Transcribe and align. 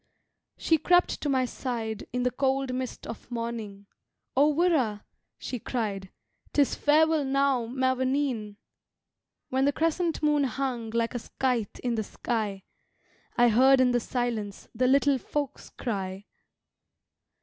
She 0.57 0.79
crept 0.79 1.21
to 1.21 1.29
my 1.29 1.45
side 1.45 2.07
In 2.11 2.23
the 2.23 2.31
cold 2.31 2.73
mist 2.73 3.05
of 3.05 3.29
morning. 3.29 3.85
"O 4.35 4.51
wirra" 4.51 5.03
she 5.37 5.59
cried, 5.59 6.09
"'Tis 6.53 6.73
farewell 6.73 7.23
now, 7.23 7.67
mavourneen! 7.67 8.57
When 9.49 9.65
the 9.65 9.71
crescent 9.71 10.23
moon 10.23 10.45
hung 10.45 10.89
Like 10.89 11.13
a 11.13 11.19
scythe 11.19 11.77
in 11.83 11.93
the 11.93 12.03
sky, 12.03 12.63
I 13.37 13.49
heard 13.49 13.79
in 13.79 13.91
the 13.91 13.99
silence 13.99 14.67
The 14.73 14.87
Little 14.87 15.19
Folks 15.19 15.69
cry. 15.69 16.25